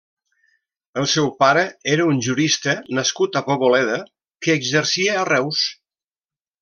[1.01, 1.65] El seu pare
[1.97, 3.99] era un jurista nascut a Poboleda
[4.47, 5.63] que exercia a Reus.